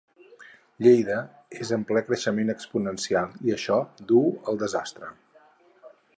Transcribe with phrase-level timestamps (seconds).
[0.85, 1.17] Lleida
[1.65, 3.79] és en ple creixement exponencial i això
[4.15, 5.13] duu al desastre